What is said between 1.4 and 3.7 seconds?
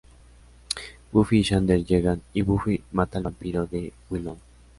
y Xander llegan, y Buffy mata al vampiro